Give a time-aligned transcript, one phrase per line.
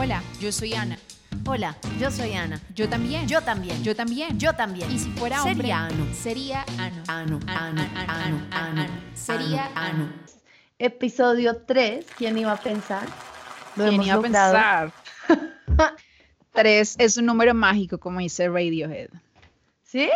[0.00, 0.96] Hola, yo soy Ana.
[1.44, 2.60] Hola, yo soy Ana.
[2.72, 3.26] Yo también.
[3.26, 3.82] Yo también.
[3.82, 4.38] Yo también.
[4.38, 4.88] Yo también.
[4.92, 6.06] Y si fuera hombre, Sería Ano.
[6.14, 7.02] sería Ano.
[7.08, 10.12] Ano, ano, ano, ano, Sería ano, Ano.
[10.78, 13.08] Episodio 3, ¿quién iba a pensar?
[13.74, 14.92] Lo ¿Quién hemos iba a pensar?
[16.52, 19.10] Tres es un número mágico, como dice Radiohead.
[19.82, 20.08] ¿Sí?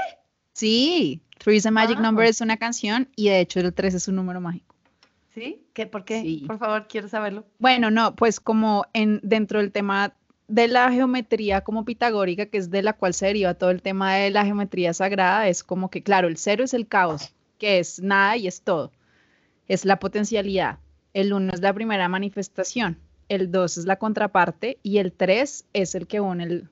[0.53, 2.05] Sí, Three is a Magic Wow.
[2.05, 4.72] Number es una canción y de hecho el 3 es un número mágico.
[5.35, 5.65] ¿Sí?
[5.73, 5.87] ¿Qué?
[5.87, 6.21] ¿Por qué?
[6.21, 6.45] Sí.
[6.47, 7.45] Por favor, quiero saberlo.
[7.59, 10.15] Bueno, no, pues como en dentro del tema
[10.49, 14.15] de la geometría como pitagórica, que es de la cual se deriva todo el tema
[14.15, 18.03] de la geometría sagrada, es como que, claro, el cero es el caos, que es
[18.03, 18.93] nada y es todo.
[19.69, 20.79] Es la potencialidad.
[21.15, 22.99] El uno es la primera manifestación.
[23.29, 26.69] El dos es la contraparte y el tres es el que une el,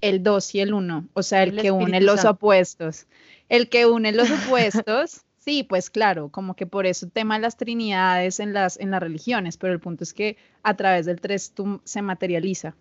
[0.00, 3.06] el dos y el uno, o sea, el, El que une los opuestos.
[3.48, 8.40] El que une los opuestos, sí, pues claro, como que por eso tema las trinidades
[8.40, 11.80] en las, en las religiones, pero el punto es que a través del tres tú
[11.84, 12.74] se materializa.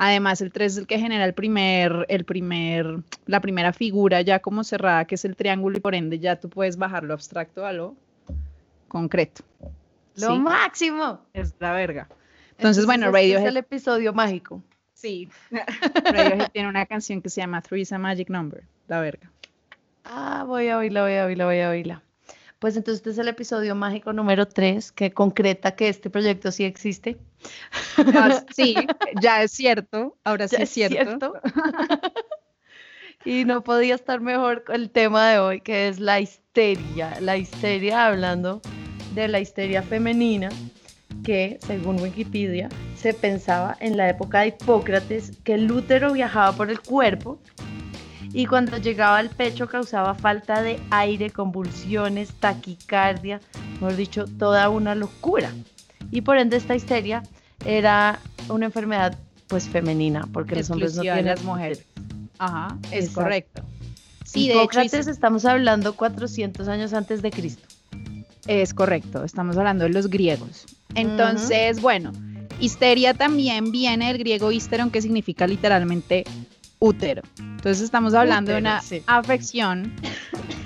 [0.00, 4.38] Además, el 3 es el que genera el primer, el primer, la primera figura ya
[4.38, 7.66] como cerrada, que es el triángulo, y por ende ya tú puedes bajar lo abstracto
[7.66, 7.96] a lo
[8.86, 9.42] concreto.
[10.14, 11.20] Lo Sí, máximo.
[11.34, 12.08] es la verga.
[12.58, 14.62] Entonces, bueno, este es Radiohead, el episodio mágico.
[14.94, 15.28] sí.
[16.04, 19.32] Radiohead tiene una canción que se llama Three is a Magic Number, la verga.
[20.10, 22.02] Ah, voy a oírla, voy a oírla, voy a oírla.
[22.58, 26.64] Pues entonces este es el episodio mágico número 3 que concreta que este proyecto sí
[26.64, 27.18] existe.
[28.14, 28.74] Ah, sí,
[29.20, 31.34] ya es cierto, ahora sí es cierto.
[33.24, 37.20] y no podía estar mejor con el tema de hoy, que es la histeria.
[37.20, 38.62] La histeria, hablando
[39.14, 40.48] de la histeria femenina,
[41.22, 46.70] que según Wikipedia se pensaba en la época de Hipócrates que el útero viajaba por
[46.70, 47.38] el cuerpo
[48.32, 53.40] y cuando llegaba al pecho causaba falta de aire, convulsiones, taquicardia,
[53.74, 55.52] mejor dicho, toda una locura.
[56.10, 57.22] Y por ende esta histeria
[57.64, 61.84] era una enfermedad pues femenina, porque los hombres no tienen las mujeres.
[62.38, 63.20] Ajá, es Exacto.
[63.20, 63.62] correcto.
[64.24, 67.66] Sí, de hecho, Hipócrates estamos hablando 400 años antes de Cristo.
[68.46, 70.66] Es correcto, estamos hablando de los griegos.
[70.94, 72.12] Entonces, bueno,
[72.60, 76.24] histeria también viene del griego histeron, que significa literalmente
[76.78, 77.22] útero.
[77.68, 79.02] Entonces estamos hablando de Útero, una sí.
[79.06, 79.92] afección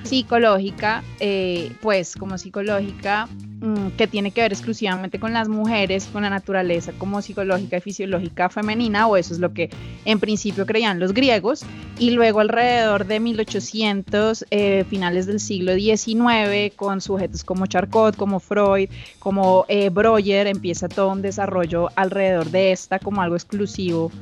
[0.05, 3.27] psicológica, eh, pues como psicológica,
[3.61, 7.81] mm, que tiene que ver exclusivamente con las mujeres, con la naturaleza como psicológica y
[7.81, 9.69] fisiológica femenina, o eso es lo que
[10.05, 11.65] en principio creían los griegos,
[11.99, 18.39] y luego alrededor de 1800, eh, finales del siglo XIX, con sujetos como Charcot, como
[18.39, 18.89] Freud,
[19.19, 24.13] como eh, Breuer, empieza todo un desarrollo alrededor de esta como algo exclusivo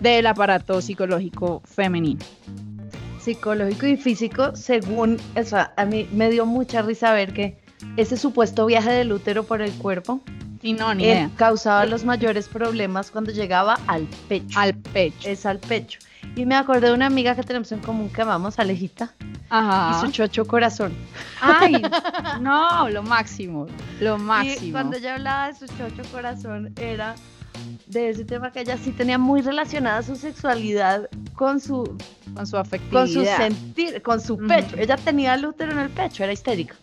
[0.00, 2.20] del aparato psicológico femenino.
[3.20, 7.58] Psicológico y físico, según, o sea, a mí me dio mucha risa ver que
[7.96, 10.20] ese supuesto viaje del útero por el cuerpo
[10.62, 11.30] Y no, ni eh, idea.
[11.36, 14.58] causaba los mayores problemas cuando llegaba al pecho.
[14.58, 15.28] Al pecho.
[15.28, 15.98] Es al pecho.
[16.36, 19.12] Y me acordé de una amiga que tenemos en común que amamos, Alejita,
[19.48, 19.96] Ajá.
[19.98, 20.92] y su chocho corazón.
[21.40, 21.82] Ay,
[22.40, 23.66] no, lo máximo,
[24.00, 24.72] lo Y máximo.
[24.72, 27.14] cuando ella hablaba de su chocho corazón era
[27.86, 31.96] de ese tema que ella sí tenía muy relacionada su sexualidad con su
[32.34, 33.02] con su afectividad.
[33.04, 34.76] con su sentir, con su pecho.
[34.76, 36.74] Ella tenía el útero en el pecho, era histérica.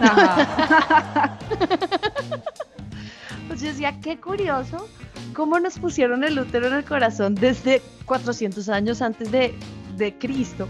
[0.00, 1.38] Ajá.
[3.48, 4.86] Pues yo decía, qué curioso
[5.32, 9.54] cómo nos pusieron el útero en el corazón desde 400 años antes de,
[9.96, 10.68] de Cristo.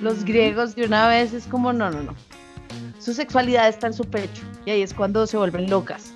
[0.00, 0.26] Los Ujú.
[0.26, 2.14] griegos de una vez es como, no, no, no.
[2.98, 4.42] Su sexualidad está en su pecho.
[4.64, 6.14] Y ahí es cuando se vuelven locas.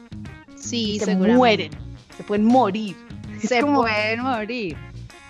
[0.56, 1.70] Sí, se mueren.
[2.22, 2.96] Se pueden morir.
[3.40, 4.76] Se como- pueden morir.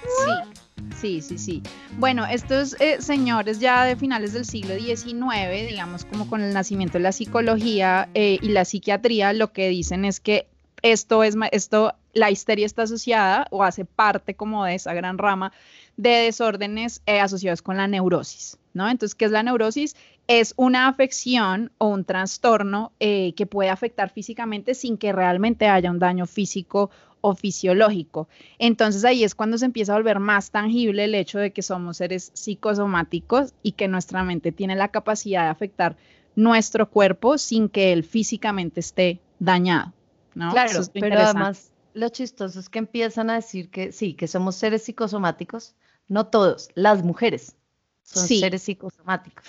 [0.04, 1.62] Sí, sí, sí, sí.
[1.97, 6.98] Bueno, estos eh, señores ya de finales del siglo XIX, digamos como con el nacimiento
[6.98, 10.47] de la psicología eh, y la psiquiatría, lo que dicen es que
[10.82, 15.52] esto es esto, la histeria está asociada o hace parte como de esa gran rama
[15.97, 18.88] de desórdenes eh, asociados con la neurosis, ¿no?
[18.91, 19.97] Entonces, ¿qué es la neurosis?
[20.28, 25.90] Es una afección o un trastorno eh, que puede afectar físicamente sin que realmente haya
[25.90, 26.90] un daño físico
[27.20, 28.28] o fisiológico.
[28.58, 31.98] Entonces ahí es cuando se empieza a volver más tangible el hecho de que somos
[31.98, 35.96] seres psicosomáticos y que nuestra mente tiene la capacidad de afectar
[36.34, 39.92] nuestro cuerpo sin que él físicamente esté dañado.
[40.34, 40.50] ¿no?
[40.50, 44.56] Claro, es pero además lo chistoso es que empiezan a decir que sí, que somos
[44.56, 45.75] seres psicosomáticos.
[46.08, 47.54] No todos, las mujeres
[48.02, 48.40] son Sí.
[48.40, 49.46] seres psicosomáticos.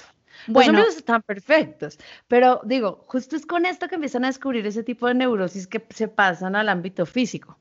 [0.47, 1.97] Los bueno, hombres están perfectos,
[2.27, 5.85] pero digo, justo es con esto que empiezan a descubrir ese tipo de neurosis que
[5.89, 7.57] se pasan al ámbito físico.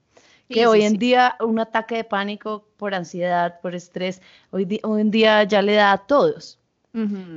[0.48, 0.98] que sí, hoy en sí.
[0.98, 4.20] día un ataque de pánico por ansiedad, por estrés,
[4.50, 6.58] hoy, en día ya le da a todos.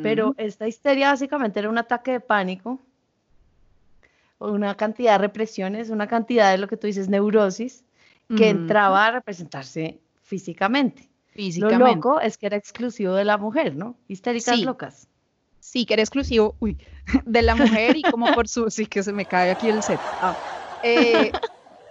[0.03, 2.81] Pero esta histeria básicamente era un ataque de pánico,
[4.39, 7.85] una cantidad de represiones, una cantidad de lo que tú dices, neurosis,
[8.35, 11.09] que entraba a representarse físicamente.
[11.57, 13.95] Lo loco es que era exclusivo de la mujer, ¿no?
[14.07, 14.65] Histéricas Sí.
[14.65, 15.07] locas.
[15.65, 16.77] Sí, que era exclusivo, uy,
[17.25, 19.99] de la mujer y como por su, sí que se me cae aquí el set.
[20.21, 20.35] Ah,
[20.83, 21.31] eh,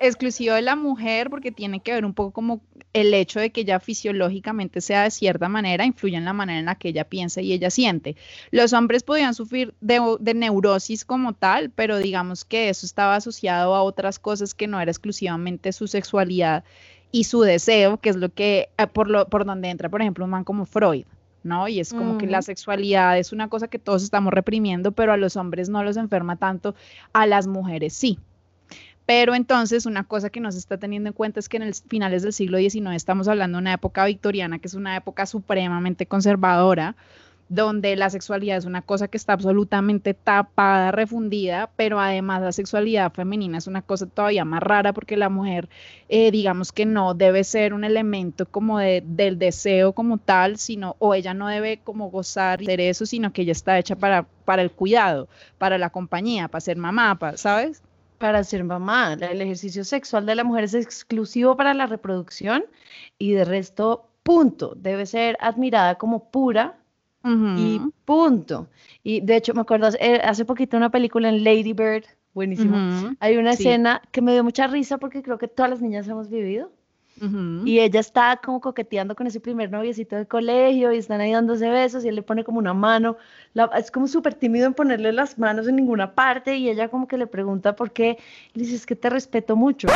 [0.00, 2.61] exclusivo de la mujer porque tiene que ver un poco como
[2.93, 6.67] el hecho de que ella fisiológicamente sea de cierta manera, influye en la manera en
[6.67, 8.15] la que ella piensa y ella siente.
[8.53, 13.75] Los hombres podían sufrir de, de neurosis como tal, pero digamos que eso estaba asociado
[13.75, 16.62] a otras cosas que no era exclusivamente su sexualidad
[17.11, 20.25] y su deseo, que es lo que, eh, por, lo, por donde entra, por ejemplo,
[20.25, 21.06] un man como Freud.
[21.44, 21.69] ¿No?
[21.69, 25.17] Y es como que la sexualidad es una cosa que todos estamos reprimiendo, pero a
[25.17, 26.75] los hombres no los enferma tanto,
[27.12, 28.19] a las mujeres sí.
[29.06, 31.75] Pero entonces una cosa que no se está teniendo en cuenta es que en el
[31.75, 36.06] finales del siglo XIX estamos hablando de una época victoriana, que es una época supremamente
[36.06, 36.96] conservadora,
[37.49, 43.12] donde la sexualidad es una cosa que está absolutamente tapada, refundida, pero además la sexualidad
[43.12, 45.69] femenina es una cosa todavía más rara porque la mujer,
[46.08, 50.96] eh, digamos que no debe ser un elemento como de, del deseo como tal, sino,
[50.99, 54.62] o ella no debe como gozar de eso, sino que ella está hecha para, para
[54.62, 57.82] el cuidado, para la compañía, para ser mamá, para, ¿sabes?
[58.19, 62.64] Para ser mamá, el ejercicio sexual de la mujer es exclusivo para la reproducción
[63.19, 64.75] y de resto, punto.
[64.76, 66.79] Debe ser admirada como pura
[67.56, 68.69] y punto.
[69.03, 72.05] Y de hecho, me acuerdo eh, hace poquito una película en Lady Bird,
[72.35, 72.76] buenísimo.
[73.21, 73.62] Hay una sí.
[73.69, 76.71] escena que me dio mucha risa porque creo que todas las niñas hemos vivido.
[77.65, 81.69] Y ella está como coqueteando con ese primer noviecito de colegio y están ahí dándose
[81.71, 83.17] besos y él le pone como una mano.
[83.55, 87.06] la- es como súper tímido en ponerle las manos en ninguna parte y ella como
[87.06, 88.19] que le pregunta por qué.
[88.53, 89.87] Y le dice, es que te respeto mucho.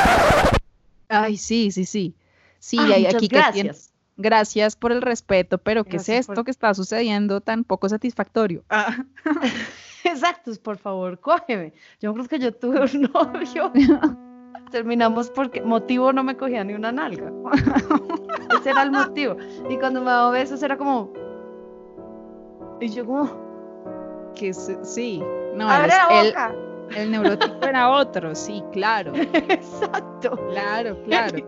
[1.08, 2.14] Ay, sí, sí, sí.
[2.60, 3.76] Sí, Ay, hay aquí que tien-
[4.18, 4.28] gracias.
[4.38, 7.88] Gracias por el respeto, pero ¿qué es Gracias esto por- que está sucediendo tan poco
[7.88, 8.64] satisfactorio?
[8.68, 8.96] Ah,
[10.04, 11.72] Exacto, por favor, cógeme.
[12.00, 13.72] Yo creo que yo tuve un novio.
[14.70, 17.32] Terminamos porque motivo no me cogía ni una nalga.
[18.60, 19.36] Ese era el motivo.
[19.70, 21.12] Y cuando me daba besos era como...
[22.80, 24.32] Y yo como...
[24.34, 25.22] que sí,
[25.54, 26.54] no, ¡Abre la boca!
[26.94, 30.38] el neurótico era otro, sí, claro, Exacto.
[30.50, 31.38] claro, claro.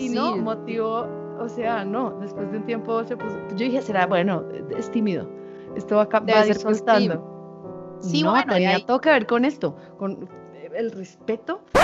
[0.00, 0.40] Y, y no, Sí.
[0.40, 1.06] motivo,
[1.38, 4.44] o sea, no, después de un tiempo se puso, yo dije, será, bueno,
[4.76, 5.28] es tímido,
[5.76, 7.96] esto va, a va a ser soltando.
[8.00, 11.64] Sí, no, bueno, y tenía ahí- todo que ver con esto, con eh, el respeto.
[11.74, 11.80] ¿Qué?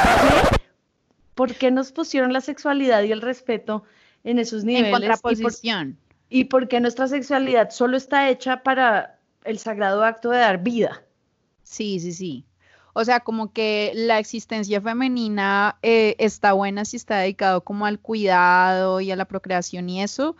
[1.35, 3.83] ¿Por qué nos pusieron la sexualidad y el respeto
[4.25, 4.87] en esos En niveles?
[4.87, 5.99] ¿Y por, contraposición.
[6.31, 11.03] y por qué nuestra sexualidad solo está hecha para el sagrado acto de dar vida?
[11.63, 12.47] Sí, sí, sí.
[12.99, 17.99] O sea, como que la existencia femenina eh, está buena si está dedicado como al
[18.01, 20.35] cuidado y a la procreación y eso,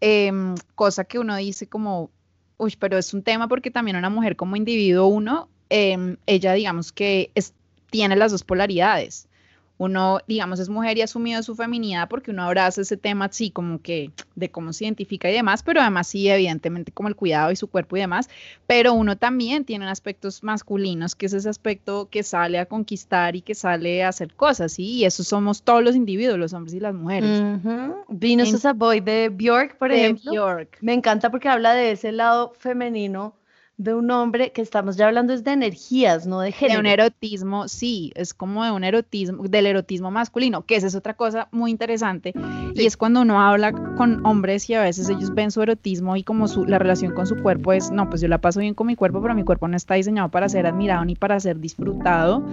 [0.00, 2.10] em, cosa que uno dice como,
[2.58, 6.92] uy, pero es un tema porque también una mujer como individuo, uno, em, ella digamos
[6.92, 7.54] que es-
[7.90, 9.28] tiene las dos polaridades.
[9.76, 13.50] Uno, digamos, es mujer y ha asumido su feminidad porque uno abraza ese tema así
[13.50, 17.50] como que de cómo se identifica y demás, pero además sí, evidentemente como el cuidado
[17.50, 18.30] y su cuerpo y demás,
[18.68, 23.40] pero uno también tiene aspectos masculinos, que es ese aspecto que sale a conquistar y
[23.42, 24.84] que sale a hacer cosas, ¿sí?
[24.84, 27.40] Y eso somos todos los individuos, los hombres y las mujeres.
[27.40, 27.96] Ujú.
[28.08, 30.30] Venus En- is a Boy de Bjork, por De ejemplo.
[30.32, 30.78] Bjork.
[30.82, 33.34] Me encanta porque habla de ese lado femenino
[33.76, 36.80] de un hombre que estamos ya hablando es de energías, no de De género.
[36.80, 41.14] un erotismo, sí, es como de un erotismo, del erotismo masculino, que esa es otra
[41.14, 42.32] cosa muy interesante,
[42.74, 46.22] y es cuando uno habla con hombres y a veces ellos ven su erotismo y
[46.22, 48.86] como su, la relación con su cuerpo es, no, pues yo la paso bien con
[48.86, 52.44] mi cuerpo, pero mi cuerpo no está diseñado para ser admirado ni para ser disfrutado,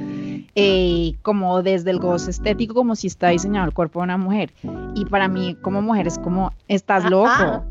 [0.55, 4.53] eh, como desde el gozo estético, como si está diseñado el cuerpo de una mujer.
[4.95, 7.63] Y para mí como mujer es como, estás loco.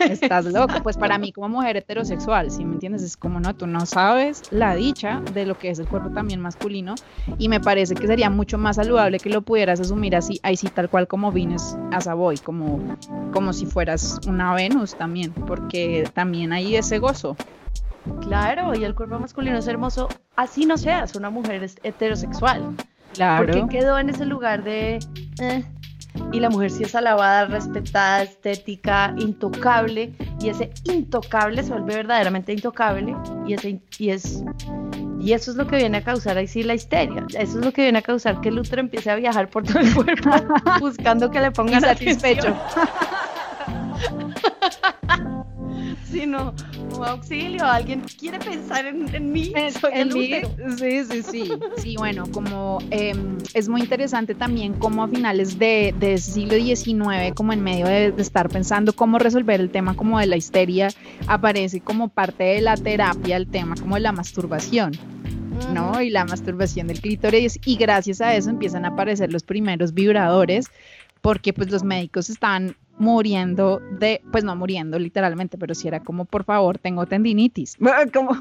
[0.00, 3.02] Estás loco, pues para mí como mujer heterosexual, si me entiendes?
[3.02, 6.40] Es como no, tú no sabes la dicha de lo que es el cuerpo también
[6.40, 6.94] masculino
[7.38, 10.68] y me parece que sería mucho más saludable que lo pudieras asumir así, ahí sí
[10.68, 12.96] tal cual como Venus a Savoy, como,
[13.32, 17.36] como si fueras una Venus también, porque también hay ese gozo.
[18.20, 22.74] Claro, y el cuerpo masculino es hermoso, así no seas una mujer heterosexual.
[23.14, 23.46] Claro.
[23.46, 24.98] Porque quedó en ese lugar de...
[25.40, 25.64] eh,
[26.32, 32.52] y la mujer sí es alabada, respetada, estética, intocable, y ese intocable se vuelve verdaderamente
[32.52, 33.14] intocable,
[33.46, 34.44] y, ese, y, es,
[35.20, 37.72] y eso es lo que viene a causar ahí sí la histeria, eso es lo
[37.72, 40.30] que viene a causar que el útero empiece a viajar por todo el cuerpo
[40.80, 42.56] buscando que le pongan Insatisfecho.
[46.18, 46.54] atención.
[46.70, 50.30] Sí, no, como auxilio, alguien quiere pensar en, en mí, soy En el mí.
[50.78, 51.52] Sí, sí, sí.
[51.78, 57.34] Sí, bueno, como em, es muy interesante también como a finales de, del siglo XIX,
[57.34, 60.88] como en medio de, de estar pensando cómo resolver el tema como de la histeria,
[61.26, 64.92] aparece como parte de la terapia el tema como de la masturbación.
[65.72, 66.00] ¿no?
[66.02, 70.70] Y la masturbación del clítoris y gracias a eso empiezan a aparecer los primeros vibradores
[71.20, 76.24] porque pues los médicos están muriendo de, pues no muriendo literalmente, pero si era como,
[76.24, 77.76] por favor, tengo tendinitis,
[78.12, 78.34] como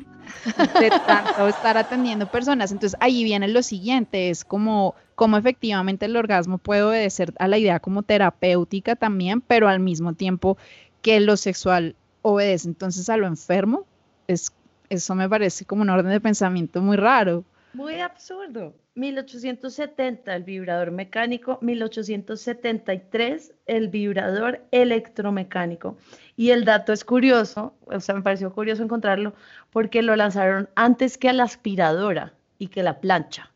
[0.80, 2.72] de tanto estar atendiendo personas.
[2.72, 7.58] Entonces ahí viene lo siguiente, es como, como efectivamente el orgasmo puede obedecer a la
[7.58, 10.58] idea como terapéutica también, pero al mismo tiempo
[11.02, 13.86] que lo sexual obedece entonces a lo enfermo,
[14.28, 14.52] es,
[14.90, 17.44] eso me parece como un orden de pensamiento muy raro.
[17.76, 18.74] Muy absurdo.
[18.96, 25.98] 1870 el vibrador mecánico, 1873 el vibrador electromecánico.
[26.38, 29.34] Y el dato es curioso, o sea, me pareció curioso encontrarlo,
[29.72, 33.52] porque lo lanzaron antes que la aspiradora y que la plancha.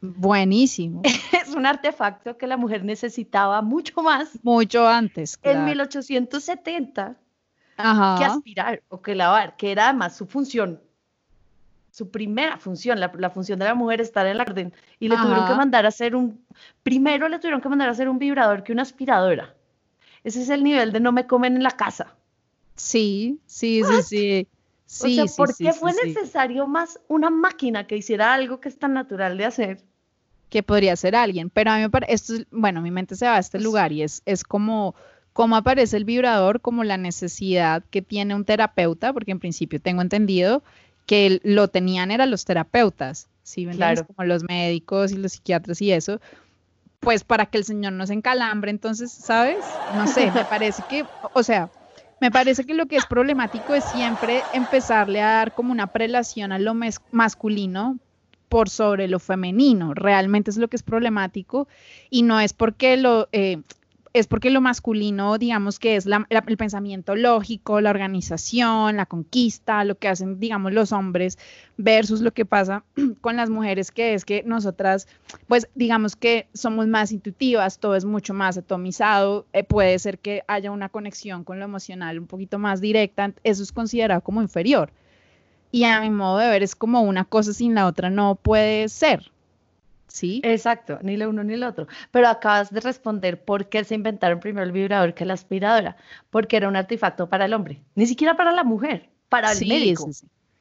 [0.00, 1.02] Buenísimo.
[1.40, 4.36] es un artefacto que la mujer necesitaba mucho más.
[4.42, 5.38] Mucho antes.
[5.44, 7.16] En 1870
[7.76, 10.80] que aspirar o que lavar, que era además su función
[12.00, 14.72] su primera función, la, función de la mujer estar en la orden.
[14.98, 16.42] Y le tuvieron que mandar a hacer un,
[16.82, 19.54] primero le tuvieron que mandar a hacer un vibrador que una aspiradora.
[20.24, 22.16] Ese es el nivel de no me comen en la casa.
[22.74, 24.48] Sí, sí, sí, sí.
[24.86, 28.78] Sí, o sea, ¿por qué fue necesario más una máquina que hiciera algo que es
[28.78, 29.82] tan natural de hacer?
[30.48, 33.26] Que podría ser alguien, pero a mí me parece, esto es, bueno, mi mente se
[33.26, 34.94] va a este lugar y es, es como
[35.34, 40.00] cómo aparece el vibrador como la necesidad que tiene un terapeuta, porque en principio tengo
[40.00, 40.64] entendido
[41.06, 43.66] que lo tenían eran los terapeutas, ¿sí?
[43.66, 44.06] Claro.
[44.06, 46.20] Como los médicos y los psiquiatras y eso,
[47.00, 49.64] pues para que el señor no se encalambre, entonces, ¿sabes?
[49.94, 51.70] No sé, me parece que, o sea,
[52.20, 56.52] me parece que lo que es problemático es siempre empezarle a dar como una prelación
[56.52, 56.74] a lo
[57.10, 57.98] masculino
[58.50, 59.94] por sobre lo femenino.
[59.94, 61.66] Realmente es lo que es problemático
[62.10, 63.62] y no es porque lo, eh,
[64.12, 69.96] es porque lo masculino, digamos que es el pensamiento lógico, la organización, la conquista, lo
[69.96, 71.38] que hacen, digamos, los hombres
[71.76, 72.82] versus lo que pasa
[73.20, 75.06] con las mujeres, que es que nosotras,
[75.46, 80.42] pues, digamos que somos más intuitivas, todo es mucho más atomizado, eh, puede ser que
[80.48, 84.92] haya una conexión con lo emocional un poquito más directa, eso es considerado como inferior.
[85.72, 88.88] Y a mi modo de ver es como una cosa sin la otra no puede
[88.88, 89.30] ser.
[90.10, 90.40] ¿Sí?
[90.44, 91.86] Exacto, ni lo uno ni lo otro.
[92.10, 95.96] Pero acabas de responder por qué se inventaron primero el vibrador que la aspiradora,
[96.30, 100.10] porque era un artefacto para el hombre, ni siquiera para la mujer, para el médico.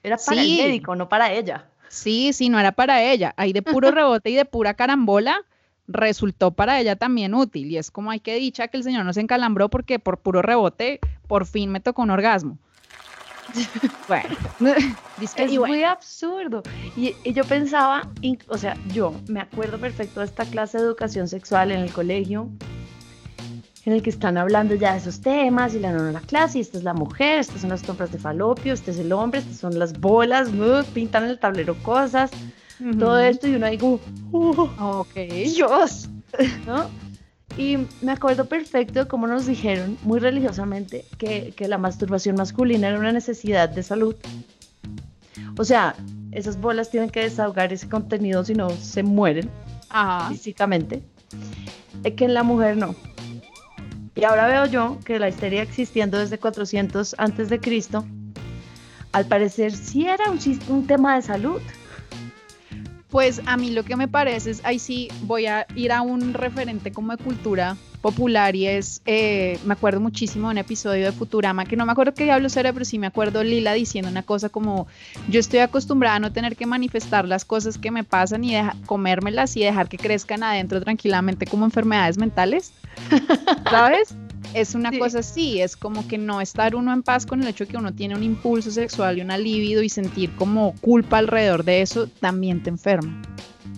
[0.01, 1.65] Era para el médico, no para ella.
[1.89, 3.33] Sí, sí, no era para ella.
[3.35, 5.43] Ahí de puro rebote y de pura carambola
[5.87, 7.69] resultó para ella también útil.
[7.71, 10.41] Y es como hay que dicha que el señor no se encalambró porque por puro
[10.41, 12.57] rebote por fin me tocó un orgasmo.
[14.07, 14.35] bueno,
[15.21, 16.63] es muy absurdo.
[16.95, 18.09] Y, yo pensaba,
[18.47, 22.49] o sea, yo me acuerdo perfecto de esta clase de educación sexual en el colegio,
[23.85, 26.61] en el que están hablando ya de esos temas y la no la clase, y
[26.61, 29.57] esta es la mujer, estas son las compras de falopio, este es el hombre, estas
[29.57, 30.49] son las bolas,
[30.93, 32.31] pintan en el tablero cosas,
[32.97, 33.99] todo esto, y uno digo,
[34.31, 35.13] uh, ok,
[35.45, 36.09] Dios,
[36.65, 37.08] ¿no?
[37.57, 42.99] Y me acuerdo perfecto cómo nos dijeron muy religiosamente que, que, la masturbación masculina era
[42.99, 44.15] una necesidad de salud.
[45.57, 45.95] O sea,
[46.31, 49.49] esas bolas tienen que desahogar ese contenido, si no se mueren
[50.29, 51.03] físicamente.
[52.03, 52.95] Es que en la mujer no.
[54.15, 58.05] Y ahora veo yo que la histeria existiendo desde 400 antes de Cristo,
[59.11, 61.61] al parecer sí era un, un tema de salud.
[63.09, 66.33] Pues a mí lo que me parece es, ahí sí voy a ir a un
[66.33, 71.11] referente como de cultura popular y es, eh, me acuerdo muchísimo de un episodio de
[71.11, 74.23] Futurama, que no me acuerdo qué diablos era, pero sí me acuerdo Lila diciendo una
[74.23, 74.87] cosa como,
[75.27, 78.53] yo estoy acostumbrada a no tener que manifestar las cosas que me pasan y
[78.85, 82.73] comérmelas y dejar que crezcan adentro tranquilamente como enfermedades mentales,
[83.69, 84.15] ¿sabes?
[84.53, 87.65] Es una cosa así, es como que no estar uno en paz con el hecho
[87.65, 91.63] de que uno tiene un impulso sexual y una libido y sentir como culpa alrededor
[91.63, 93.21] de eso también te enferma.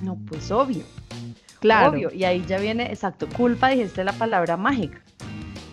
[0.03, 0.83] No, pues obvio.
[1.59, 1.91] Claro.
[1.91, 2.11] Obvio.
[2.13, 5.01] Y ahí ya viene, exacto, culpa, dijiste la palabra mágica.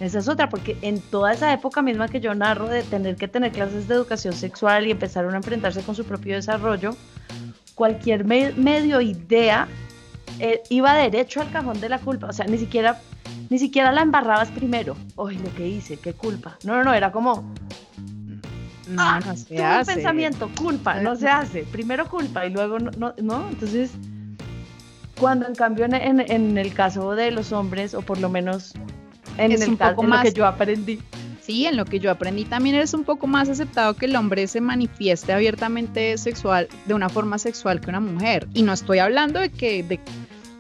[0.01, 3.27] Esa es otra, porque en toda esa época misma que yo narro de tener que
[3.27, 6.97] tener clases de educación sexual y empezar uno a enfrentarse con su propio desarrollo,
[7.75, 9.67] cualquier medio idea
[10.39, 12.29] eh, iba derecho al cajón de la culpa.
[12.29, 13.01] O sea, ni siquiera
[13.51, 14.97] ni siquiera la embarrabas primero.
[15.17, 16.59] Uy, lo que hice, qué culpa.
[16.65, 17.55] No, no, no, era como.
[18.89, 19.91] No, ah, no se hace.
[19.91, 21.63] Un pensamiento, culpa, no se hace.
[21.65, 23.93] Primero culpa y luego no, no, Entonces,
[25.19, 28.75] cuando en cambio en, el caso de los hombres, o por lo menos
[29.37, 31.01] en, el caso, en lo que yo aprendí.
[31.49, 34.47] Sí, en lo que yo aprendí también es un poco más aceptado que el hombre
[34.49, 38.47] se manifieste abiertamente sexual, de una forma sexual que una mujer.
[38.53, 39.99] Y no estoy hablando de que, de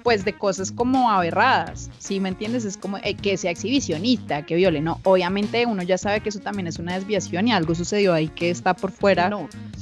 [0.02, 2.64] pues de cosas como aberradas, ¿sí me entiendes?
[2.64, 6.38] Es como eh, que sea exhibicionista, que viole, no, obviamente uno ya sabe que eso
[6.38, 9.30] también es una desviación y algo sucedió ahí que está por fuera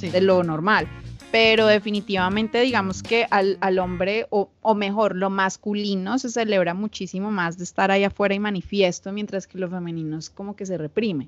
[0.01, 0.89] de lo normal,
[1.31, 7.31] pero definitivamente digamos que al, al hombre, o, o, mejor, lo masculino se celebra muchísimo
[7.31, 10.77] más de estar ahí afuera y manifiesto, mientras que lo femenino es como que se
[10.77, 11.27] reprime.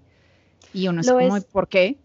[0.74, 1.98] Y uno es Lo como, es- ¿por qué?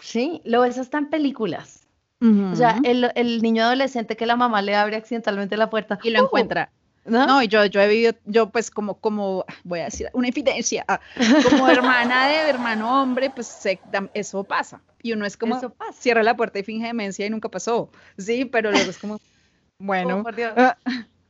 [0.00, 1.86] Sí, lo ves hasta en películas.
[2.20, 5.98] O sea, el, el niño adolescente que la mamá le abre accidentalmente la puerta.
[6.02, 6.24] y lo ¡uh!
[6.24, 6.70] encuentra.
[7.04, 7.26] ¿no?
[7.26, 10.84] No, y yo, yo he vivido, yo pues como, como, voy a decir una evidencia,
[10.88, 11.00] ah,
[11.48, 14.80] como hermana de hermano hombre, pues dam- eso pasa.
[15.02, 15.60] Y uno es como,
[15.92, 17.90] cierra la puerta y finge demencia y nunca pasó.
[18.16, 19.18] Sí, pero luego es como,
[19.78, 20.18] bueno.
[20.18, 20.52] Oh, por Dios.
[20.56, 20.76] ah,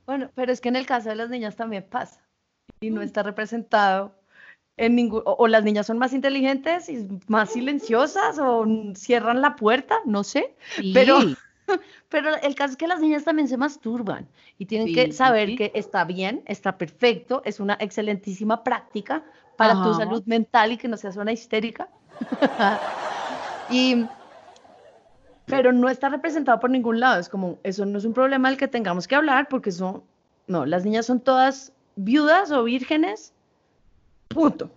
[0.07, 2.23] Bueno, pero es que en el caso de las niñas también pasa.
[2.81, 4.15] Y no está representado
[4.77, 5.23] en ningún...
[5.27, 10.25] O, o las niñas son más inteligentes y más silenciosas o cierran la puerta, no
[10.25, 10.55] sé.
[10.95, 11.37] Pero- sí,
[12.09, 15.51] Pero el caso es que las niñas también se masturban y tienen que Sí, saber
[15.51, 15.57] sí.
[15.57, 19.23] que está bien, está perfecto, es una excelentísima práctica
[19.59, 19.99] para tu Ajá.
[19.99, 21.89] salud mental y que no seas una histérica.
[23.71, 24.07] y,
[25.47, 27.21] pero no está representado por ningún lado.
[27.21, 30.05] Es como, eso no es un problema del que tengamos que hablar porque eso,
[30.47, 33.33] no, las niñas son todas viudas o vírgenes.
[34.29, 34.71] Punto.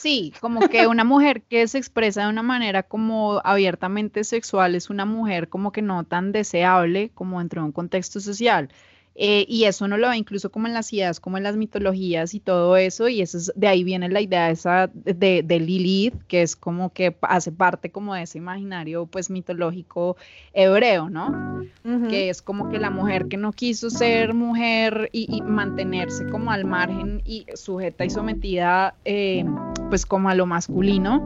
[0.00, 4.88] Sí, como que una mujer que se expresa de una manera como abiertamente sexual es
[4.88, 8.70] una mujer como que no tan deseable como dentro de un contexto social.
[9.16, 12.32] Eh, y eso uno lo ve incluso como en las ideas, como en las mitologías
[12.32, 16.14] y todo eso, y eso es- de ahí viene la idea esa de, de Lilith,
[16.28, 20.16] que es como que hace parte como de ese imaginario pues mitológico
[20.52, 21.60] hebreo, ¿no?
[22.08, 26.50] que es como que la mujer que no quiso ser mujer y, y mantenerse como
[26.50, 29.44] al margen y sujeta y sometida eh,
[29.90, 31.20] pues como a lo masculino,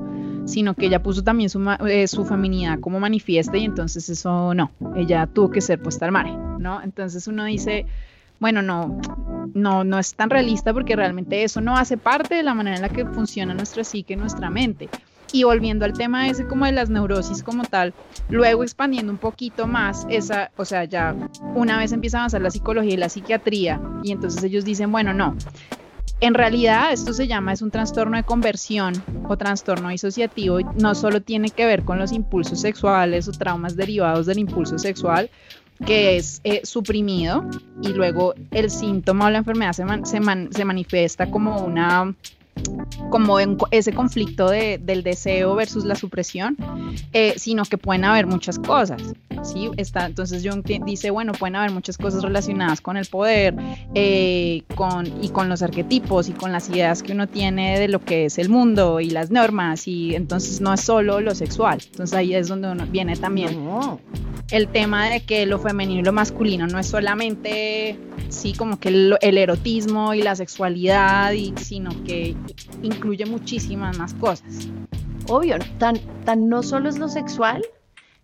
[0.45, 4.71] sino que ella puso también su, eh, su feminidad como manifiesta y entonces eso no,
[4.97, 6.83] ella tuvo que ser puesta al margen, ¿no?
[6.83, 7.87] Entonces uno dice,
[8.41, 9.01] bueno, no,
[9.55, 12.83] no, no es tan realista porque realmente eso no hace parte de la manera en
[12.83, 14.89] la que funciona nuestra psique, nuestra mente.
[15.33, 17.93] Y volviendo al tema ese como de las neurosis como tal,
[18.29, 21.17] luego expandiendo un poquito más esa, o sea, ya
[21.55, 25.13] una vez empieza a avanzar la psicología y la psiquiatría, y entonces ellos dicen, bueno,
[25.13, 25.35] no,
[26.21, 28.95] en realidad esto se llama, es un trastorno de conversión
[29.29, 33.77] o trastorno disociativo, y no solo tiene que ver con los impulsos sexuales o traumas
[33.77, 35.29] derivados del impulso sexual,
[35.85, 37.45] que es eh, suprimido
[37.83, 42.15] y luego el síntoma o la enfermedad se, man- se, man- se manifiesta como una
[43.11, 46.57] como en ese conflicto de- del deseo versus la supresión,
[47.13, 49.03] eh, sino que pueden haber muchas cosas,
[49.43, 49.71] ¿sí?
[49.77, 53.55] Está, entonces Jung dice, bueno, pueden haber muchas cosas relacionadas con el poder
[53.95, 58.01] eh, con, y con los arquetipos y con las ideas que uno tiene de lo
[58.01, 62.17] que es el mundo y las normas, y entonces no es solo lo sexual, entonces
[62.17, 64.01] ahí es donde uno viene también No.
[64.51, 68.89] el tema de que lo femenino y lo masculino no es solamente, sí, como que
[68.89, 72.35] el, el erotismo y la sexualidad, y, sino que
[72.83, 74.69] incluye muchísimas más cosas.
[75.29, 77.65] Obvio, tan, tan no solo es lo sexual,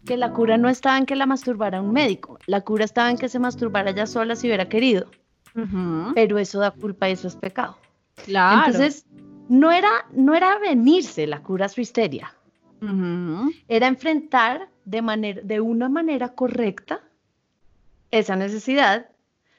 [0.05, 3.19] que la cura no estaba en que la masturbara un médico, la cura estaba en
[3.19, 5.11] que se masturbara ella sola si hubiera querido,
[6.15, 7.79] pero eso da culpa y eso es pecado.
[8.25, 8.67] claro.
[8.67, 9.07] Entonces,
[9.49, 12.35] no era, no era venirse la cura a su histeria,
[13.69, 17.03] era enfrentar de, manera, de una manera correcta
[18.11, 19.11] esa necesidad,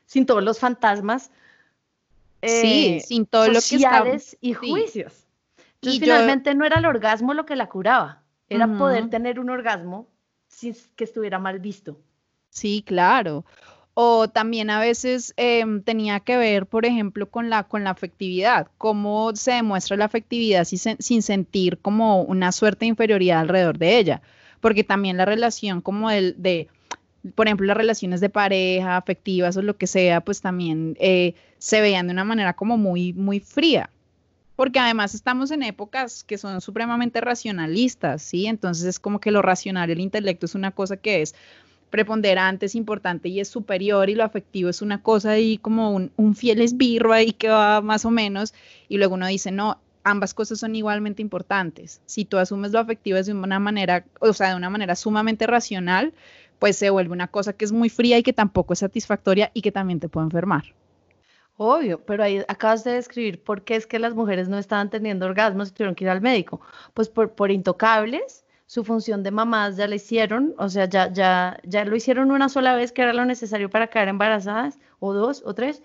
[0.06, 1.32] sin todos los fantasmas
[2.44, 3.70] sí, eh, sin todo lo que está.
[3.70, 5.28] sociales y juicios.
[5.76, 9.40] Entonces, Y yo- finalmente no era el orgasmo lo que la curaba, era poder tener
[9.40, 10.08] un orgasmo
[10.48, 11.98] sin que estuviera mal visto.
[12.50, 13.46] Sí, claro.
[13.94, 18.68] O también a veces em, tenía que ver, por ejemplo, con la, con la afectividad,
[18.78, 23.98] cómo se demuestra la afectividad sin, sin sentir como una suerte de inferioridad alrededor de
[23.98, 24.22] ella,
[24.60, 26.68] porque también la relación como del, de,
[27.36, 31.80] por ejemplo, las relaciones de pareja, afectivas o lo que sea, pues también eh, se
[31.80, 33.92] veían de una manera como muy, muy fría.
[34.56, 38.48] Porque además estamos en épocas que son supremamente racionalistas, ¿sí?
[38.48, 41.36] Entonces es como que lo racional el intelecto es una cosa que es
[41.92, 46.12] preponderante, es importante y es superior y lo afectivo es una cosa y como un,
[46.16, 48.56] un fiel esbirro ahí que va más o menos
[48.90, 52.02] y luego uno dice, no, ambas cosas son igualmente importantes.
[52.08, 56.12] Si tú asumes lo afectivo de una manera, o sea, de una manera sumamente racional,
[56.58, 59.62] pues se vuelve una cosa que es muy fría y que tampoco es satisfactoria y
[59.62, 60.64] que también te puede enfermar.
[61.64, 65.28] Obvio, pero ahí acabas de describir por qué es que las mujeres no estaban teniendo
[65.28, 66.60] orgasmos y tuvieron que ir al médico.
[66.96, 71.60] Pues por, por intocables, su función de mamás ya la hicieron, o sea, ya, ya,
[71.64, 75.44] ya lo hicieron una sola vez, que era lo necesario para quedar embarazadas, o dos,
[75.46, 75.84] o tres,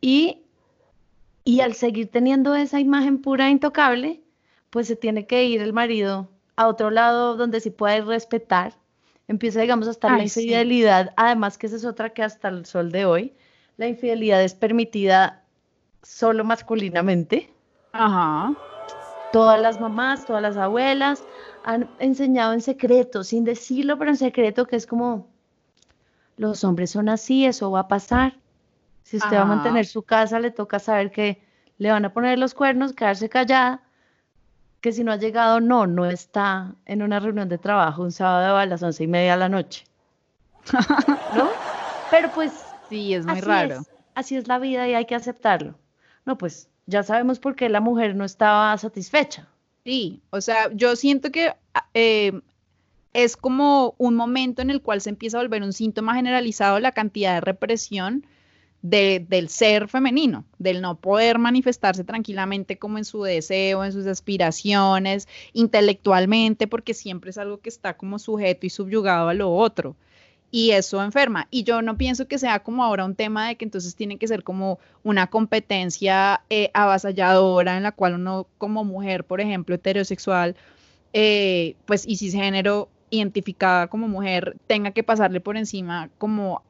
[0.00, 0.38] y,
[1.44, 4.22] y al seguir teniendo esa imagen pura e intocable,
[4.70, 8.72] pues se tiene que ir el marido a otro lado donde sí pueda respetar.
[9.28, 10.44] Empieza, digamos, a estar la Ay, sí.
[10.44, 13.34] infidelidad, además que esa es otra que hasta el sol de hoy,
[13.80, 15.42] la infidelidad es permitida
[16.02, 17.50] solo masculinamente.
[17.92, 18.52] Ajá.
[19.32, 21.24] Todas las mamás, todas las abuelas,
[21.64, 25.28] han enseñado en secreto, sin decirlo, pero en secreto, que es como,
[26.36, 28.36] los hombres son así, eso va a pasar.
[29.02, 31.42] Si usted va a mantener su casa, le toca saber que
[31.78, 33.82] le van a poner los cuernos, quedarse callada,
[34.82, 38.58] que si no ha llegado, no, no está en una reunión de trabajo un sábado
[38.58, 39.86] a las once y media de la noche.
[41.34, 41.48] ¿No?
[42.10, 42.69] Pero pues...
[42.90, 43.82] Sí, es muy raro.
[44.14, 45.78] así es la vida y hay que aceptarlo.
[46.26, 49.48] No, pues ya sabemos por qué la mujer no estaba satisfecha.
[49.84, 51.54] Sí, o sea, yo siento que
[51.94, 52.38] eh,
[53.14, 56.92] es como un momento en el cual se empieza a volver un síntoma generalizado la
[56.92, 58.26] cantidad de represión
[58.82, 65.28] del ser femenino, del no poder manifestarse tranquilamente como en su deseo, en sus aspiraciones,
[65.52, 69.96] intelectualmente, porque siempre es algo que está como sujeto y subyugado a lo otro.
[70.50, 71.46] Y eso enferma.
[71.50, 74.26] Y yo no pienso que sea como ahora un tema de que entonces tiene que
[74.26, 80.56] ser como una competencia eh, avasalladora en la cual uno como mujer, por ejemplo, heterosexual,
[81.12, 86.62] eh, pues y cisgénero identificada como mujer tenga que pasarle por encima como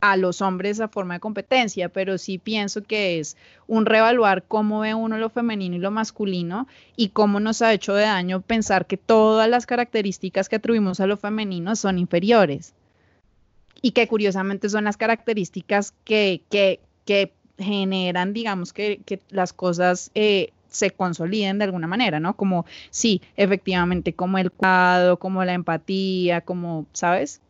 [0.00, 4.80] a los hombres a forma de competencia, pero sí pienso que es un revaluar cómo
[4.80, 8.86] ve uno lo femenino y lo masculino y cómo nos ha hecho de daño pensar
[8.86, 12.74] que todas las características que atribuimos a lo femenino son inferiores
[13.86, 20.10] y que curiosamente son las características que, que, que generan, digamos, que, que las cosas
[20.16, 22.36] eh, se consoliden de alguna manera, ¿no?
[22.36, 27.40] Como, sí, efectivamente, como el cuidado, como la empatía, como, ¿sabes?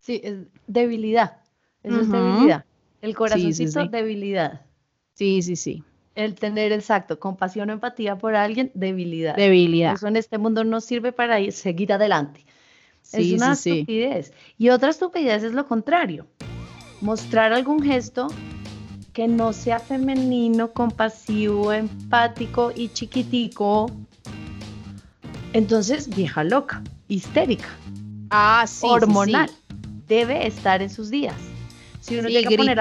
[0.00, 1.36] Sí, es debilidad.
[1.84, 2.64] Eso es debilidad.
[3.00, 4.62] El corazoncito, debilidad.
[5.14, 5.84] Sí, sí, sí.
[6.16, 9.36] El tener exacto, compasión o empatía por alguien, debilidad.
[9.36, 9.94] Debilidad.
[9.94, 12.44] Eso en este mundo no sirve para ir, seguir adelante.
[13.12, 14.32] Es una estupidez.
[14.58, 16.26] Y otra estupidez es lo contrario.
[17.00, 18.28] Mostrar algún gesto
[19.12, 23.90] que no sea femenino, compasivo, empático y chiquitico.
[25.52, 27.68] Entonces, vieja loca, histérica.
[28.30, 28.86] Ah, sí.
[28.86, 29.50] Hormonal.
[30.06, 31.36] Debe estar en sus días.
[32.00, 32.78] Si uno llega a poner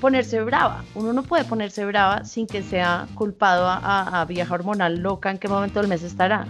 [0.00, 0.84] ponerse brava.
[0.94, 5.48] Uno no puede ponerse brava sin que sea culpado a, vieja hormonal loca en qué
[5.48, 6.46] momento del mes estará.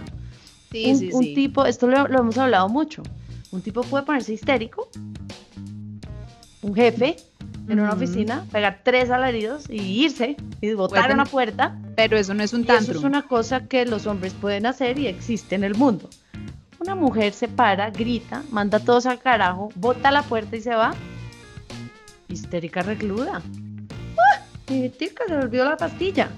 [0.71, 3.03] Sí, un, sí, un tipo, esto lo, hemos hablado mucho,
[3.51, 4.89] un tipo puede ponerse histérico,
[6.61, 7.17] un jefe
[7.67, 11.79] en una oficina, pegar tres alaridos y irse y botar una puerta.
[11.95, 12.91] Pero eso no es un tantrum.
[12.91, 16.09] Eso es una cosa que los hombres pueden hacer y existe en el mundo.
[16.79, 20.73] Una mujer se para, grita, manda a todos al carajo, bota la puerta y se
[20.73, 20.93] va
[22.29, 23.41] histérica recluda.
[24.17, 24.45] ¡Ah!
[24.69, 26.29] Mi tica se olvidó la pastilla.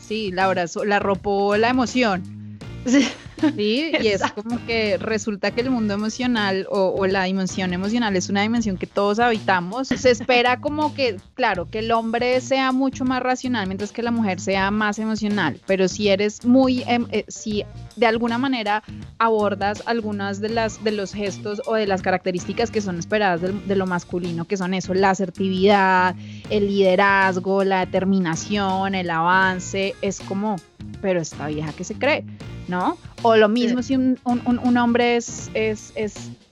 [0.00, 2.58] Sí, la abrazó, la arropó la emoción.
[2.86, 3.06] Sí.
[3.56, 8.28] Sí, y es como que resulta que el mundo emocional o, la dimensión emocional es
[8.28, 9.88] una dimensión que todos habitamos.
[9.88, 14.10] Se espera como que, claro, que el hombre sea mucho más racional, mientras que la
[14.10, 15.60] mujer sea más emocional.
[15.66, 17.64] Pero si eres muy, em, eh, si
[17.96, 18.82] de alguna manera
[19.18, 23.76] abordas algunas de las de los gestos o de las características que son esperadas de,
[23.76, 26.14] lo masculino, que son eso, la asertividad,
[26.50, 30.56] el liderazgo, la determinación, el avance, es como,
[31.00, 32.24] pero esta vieja que se cree.
[32.68, 32.98] ¿No?
[33.22, 35.92] O lo mismo si un, hombre es, es,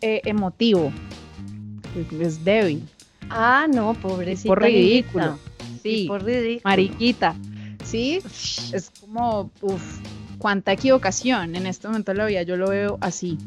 [0.01, 0.93] eh, emotivo,
[2.21, 2.83] es, débil.
[3.31, 4.49] Ah, no, pobrecita.
[4.49, 5.39] Por ridículo.
[5.83, 6.63] Sí, por ridículo.
[6.65, 7.35] Mariquita.
[7.85, 8.21] Sí,
[8.73, 9.99] es como, uff,
[10.39, 11.57] cuánta equivocación.
[11.57, 13.39] En este momento de la vida yo lo veo así.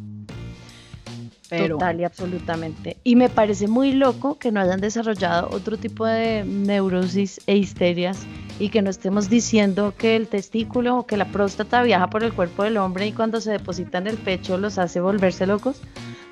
[1.49, 1.75] Pero...
[1.75, 2.97] Total y absolutamente.
[3.03, 8.25] Y me parece muy loco que no hayan desarrollado otro tipo de neurosis e histerias
[8.59, 12.33] y que no estemos diciendo que el testículo o que la próstata viaja por el
[12.33, 15.81] cuerpo del hombre y cuando se deposita en el pecho los hace volverse locos.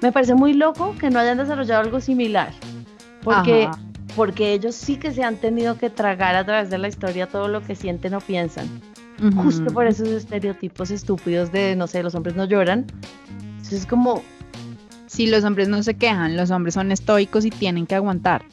[0.01, 2.51] Me parece muy loco que no hayan desarrollado algo similar,
[3.23, 3.69] porque,
[4.15, 7.47] porque ellos sí que se han tenido que tragar a través de la historia todo
[7.47, 8.67] lo que sienten o piensan.
[9.35, 12.85] Justo por esos estereotipos estúpidos de, no sé, los hombres no lloran.
[13.51, 14.21] Entonces es como...
[15.13, 18.43] Si los hombres no se quejan, los hombres son estoicos y tienen que aguantar.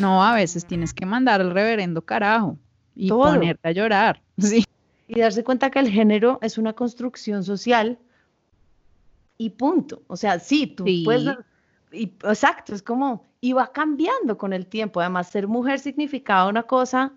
[0.00, 2.58] No, a veces tienes que mandar al reverendo carajo
[2.96, 4.20] y ponerte a llorar.
[4.36, 4.64] Sí.
[5.06, 7.98] Y darse cuenta que el género es una construcción social
[9.38, 10.02] y punto.
[10.08, 11.36] O sea, sí, tú puedes...
[11.92, 15.00] Y, exacto, es como, y va cambiando con el tiempo.
[15.00, 17.12] Además, ser mujer significaba una cosa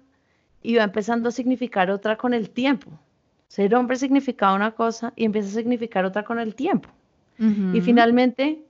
[0.61, 2.91] y va empezando a significar otra con el tiempo.
[3.47, 6.89] Ser hombre significaba una cosa y empieza a significar otra con el tiempo.
[7.39, 8.63] Y finalmente,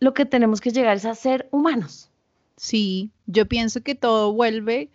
[0.00, 2.10] lo que tenemos que llegar es a ser humanos.
[2.56, 4.90] Sí, yo pienso que todo vuelve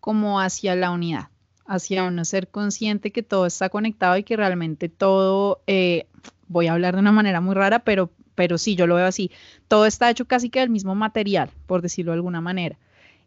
[0.00, 1.28] como hacia la unidad,
[1.66, 6.06] hacia uno ser consciente que todo está conectado y que realmente todo, eh,
[6.46, 9.30] voy a hablar de una manera muy rara, pero, pero sí, yo lo veo así,
[9.66, 12.76] todo está hecho casi que del mismo material, por decirlo de alguna manera.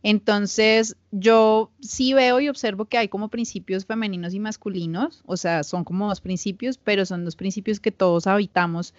[0.03, 5.63] Entonces, yo sí veo y observo que hay como principios femeninos y masculinos, o sea,
[5.63, 8.93] son como dos principios, pero son dos principios que todos habitamos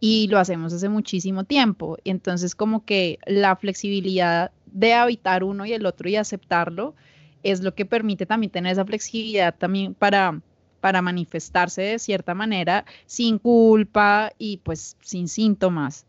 [0.00, 1.96] y lo hacemos hace muchísimo tiempo.
[2.04, 6.94] Entonces, como que la flexibilidad de habitar uno y el otro y aceptarlo
[7.42, 10.40] es lo que permite también tener esa flexibilidad también para
[10.80, 16.06] para manifestarse de cierta manera sin culpa y pues sin síntomas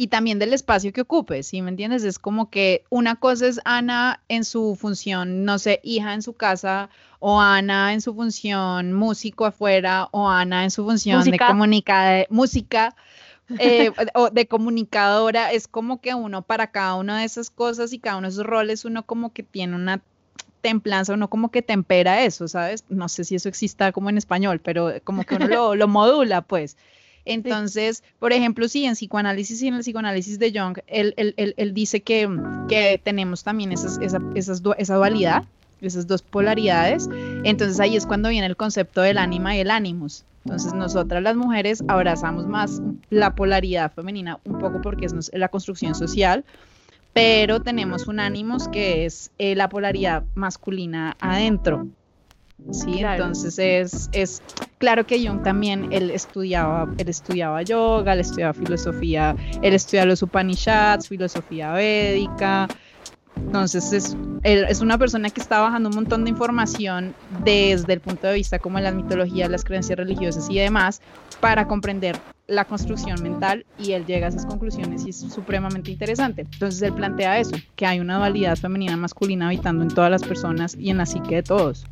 [0.00, 2.04] y también del espacio que ocupe, ¿sí me entiendes?
[2.04, 6.34] Es como que una cosa es Ana en su función, no sé, hija en su
[6.34, 12.24] casa, o Ana en su función músico afuera, o Ana en su función de comunicada,
[12.30, 12.94] música.
[13.58, 17.98] Eh, o de comunicadora, es como que uno para cada una de esas cosas y
[17.98, 20.02] cada uno de esos roles, uno como que tiene una
[20.60, 22.84] templanza, uno como que tempera eso, ¿sabes?
[22.90, 26.42] No sé si eso exista como en español, pero como que uno lo, lo modula,
[26.42, 26.76] pues.
[27.28, 33.00] Entonces, por ejemplo, sí, en psicoanálisis y en el psicoanálisis de Jung, él, dice que,
[33.04, 35.44] tenemos también esas, esa, esas esa dualidad,
[35.80, 37.08] esas dos polaridades.
[37.44, 40.24] Entonces ahí es cuando viene el concepto del ánima y el ánimos.
[40.44, 45.94] Entonces nosotras las mujeres abrazamos más la polaridad femenina un poco porque es la construcción
[45.94, 46.44] social,
[47.12, 51.86] pero tenemos un ánimos que es eh, la polaridad masculina adentro.
[52.70, 54.42] Sí, entonces es, es
[54.78, 60.22] claro que Jung también, él estudiaba, él estudiaba yoga, él estudiaba filosofía, él estudiaba los
[60.22, 62.68] Upanishads, filosofía védica,
[63.46, 68.26] entonces es, es, una persona que está bajando un montón de información desde el punto
[68.26, 71.00] de vista como las mitologías, las creencias religiosas y demás
[71.40, 76.42] para comprender la construcción mental y él llega a esas conclusiones y es supremamente interesante.
[76.42, 80.76] Entonces él plantea eso, que hay una dualidad femenina masculina habitando en todas las personas
[80.78, 81.86] y en la psique de todos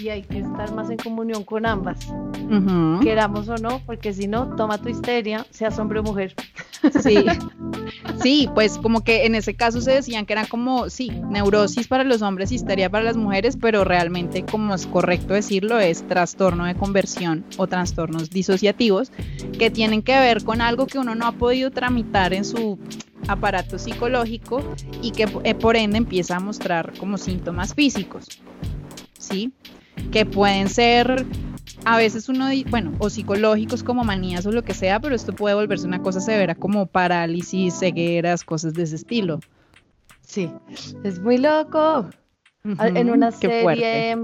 [0.00, 1.98] y hay que estar más en comunión con ambas,
[3.02, 6.34] queramos o no, porque si no, toma tu histeria, seas hombre o mujer.
[7.02, 7.26] Sí,
[8.22, 12.04] sí, pues como que en ese caso se decían que eran como, sí, neurosis para
[12.04, 16.74] los hombres, histeria para las mujeres, pero realmente como es correcto decirlo, es trastorno de
[16.74, 19.12] conversión o trastornos disociativos
[19.58, 22.78] que tienen que ver con algo que uno no ha podido tramitar en su
[23.28, 24.62] aparato psicológico
[25.02, 28.40] y que eh, por ende empieza a mostrar como síntomas físicos.
[29.30, 29.52] ¿Sí?
[30.10, 31.24] que pueden ser
[31.84, 35.54] a veces uno, bueno, o psicológicos como manías o lo que sea, pero esto puede
[35.54, 39.40] volverse una cosa severa como parálisis, cegueras, cosas de ese estilo.
[40.20, 40.52] Sí,
[41.04, 42.10] es muy loco.
[42.64, 44.18] en una serie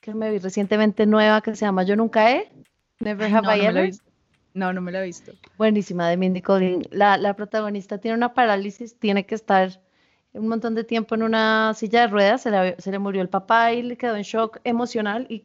[0.00, 2.52] que me vi recientemente nueva que se llama Yo Nunca He,
[3.00, 3.94] Never Have no, I Ever.
[4.52, 5.32] No, no me la he visto.
[5.58, 6.86] Buenísima, de Mindy Kaling.
[6.90, 9.80] La, la protagonista tiene una parálisis, tiene que estar
[10.34, 13.28] un montón de tiempo en una silla de ruedas, se le, se le murió el
[13.28, 15.44] papá y le quedó en shock emocional y,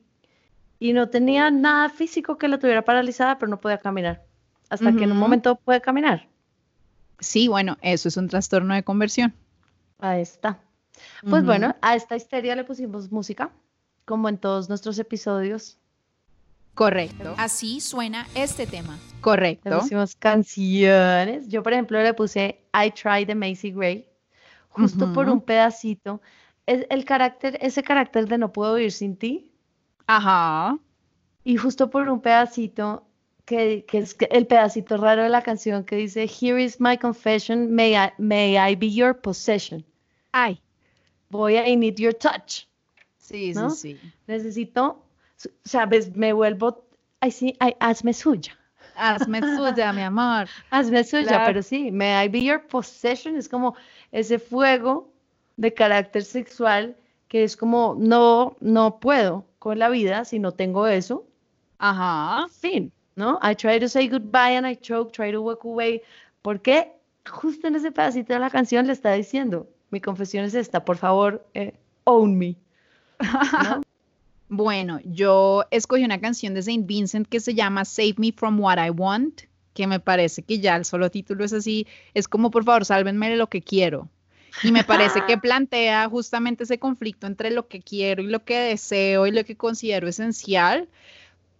[0.80, 4.24] y, no tenía nada físico que la tuviera paralizada, pero no podía caminar.
[4.70, 6.28] Hasta que en un momento puede caminar.
[7.20, 9.34] Sí, bueno, eso es un trastorno de conversión.
[10.00, 10.60] Ahí está.
[11.28, 13.52] Pues bueno, a esta histeria le pusimos música,
[14.06, 15.78] como en todos nuestros episodios.
[16.76, 17.34] Correcto.
[17.38, 18.98] Así suena este tema.
[19.22, 19.70] Correcto.
[19.70, 21.48] Le pusimos canciones.
[21.48, 24.09] Yo, por ejemplo, le puse I Tried de Macy Gray
[24.80, 26.22] justo por un pedacito,
[26.66, 29.52] es el carácter, ese carácter de no puedo vivir sin ti.
[30.08, 30.78] Ajá.
[31.44, 33.06] Y justo por un pedacito,
[33.46, 37.74] que, que, es el pedacito raro de la canción que dice, Here is my confession,
[37.74, 39.84] may I, may I be your possession.
[40.32, 40.62] Ay.
[41.30, 42.68] Voy a I need your touch.
[43.18, 44.00] Sí, sí, sí.
[44.28, 45.04] Necesito,
[45.64, 46.86] sabes, me vuelvo,
[47.20, 48.58] ay, sí, ay, hazme suya.
[49.00, 50.48] Hazme suya, mi amor.
[50.72, 53.76] Hazme suya, pero sí, may I be your possession es como
[54.12, 55.10] ese fuego
[55.58, 56.96] de carácter sexual
[57.30, 61.26] que es como, no, no puedo con la vida si no tengo eso.
[61.78, 62.48] Ajá.
[62.50, 63.40] Fin, ¿no?
[63.42, 66.02] I try to say goodbye and I choke, try to walk away.
[66.42, 66.92] Porque
[67.30, 70.98] justo en ese pedacito de la canción le está diciendo, mi confesión es esta, por
[70.98, 72.56] favor, eh, own me.
[74.50, 78.84] bueno, yo escogí una canción de Saint Vincent que se llama Save Me from What
[78.84, 79.44] I Want
[79.80, 83.30] que me parece que ya el solo título es así, es como por favor, sálvenme
[83.30, 84.10] de lo que quiero.
[84.62, 88.60] Y me parece que plantea justamente ese conflicto entre lo que quiero y lo que
[88.60, 90.90] deseo y lo que considero esencial,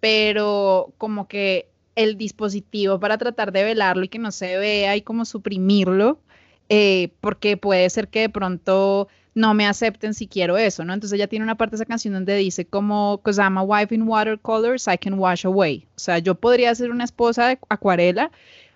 [0.02, 5.02] pero como que el dispositivo para tratar de velarlo y que no se vea y
[5.02, 6.20] como suprimirlo,
[6.68, 10.94] eh, porque puede ser que de pronto no me acepten si quiero eso, ¿no?
[10.94, 13.94] Entonces ella tiene una parte de esa canción donde dice como, cause I'm a wife
[13.94, 15.86] in watercolors, I can wash away.
[15.96, 18.32] O sea, yo podría ser una esposa de acuarela,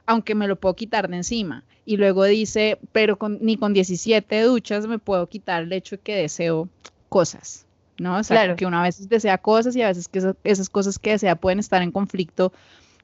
[0.05, 1.63] aunque me lo puedo quitar de encima.
[1.85, 6.15] Y luego dice, pero ni con 17 duchas me puedo quitar el hecho de que
[6.15, 6.69] deseo
[7.09, 7.65] cosas,
[7.97, 8.17] ¿no?
[8.17, 11.35] O sea, que una vez desea cosas y a veces que esas, cosas que desea
[11.35, 12.53] pueden estar en conflicto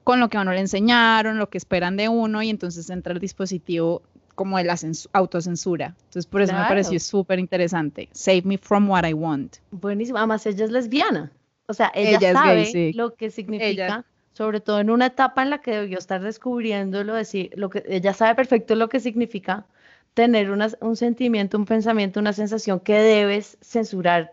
[0.05, 3.13] con lo que a uno le enseñaron, lo que esperan de uno, y entonces entra
[3.13, 4.01] el dispositivo
[4.39, 5.95] como de la censu- autocensura.
[6.05, 8.07] Entonces, por eso me pareció súper interesante.
[8.13, 9.57] Save me from what I want.
[9.71, 10.17] Buenísimo.
[10.17, 11.29] Además, ella es lesbiana.
[11.67, 12.93] O sea, ella, Ella es sabe gay, sí.
[12.93, 17.15] lo que significa, Ella- sobre todo en una etapa en la que debió estar descubriéndolo,
[17.15, 19.65] decir, lo que ella sabe perfecto lo que significa
[20.13, 24.31] tener una- un sentimiento, un pensamiento, una sensación que debes censurar,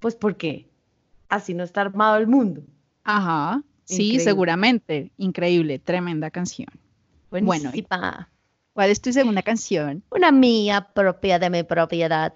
[0.00, 0.66] pues porque
[1.28, 2.62] así no está armado el mundo.
[3.04, 3.62] Ajá.
[3.84, 5.12] Sí, seguramente.
[5.16, 5.78] Increíble.
[5.78, 6.68] Tremenda canción.
[7.30, 8.28] Bueno, Buenísima.
[8.72, 10.02] ¿Cuál es tu segunda canción?
[10.10, 12.32] Una mía propia de mi propiedad.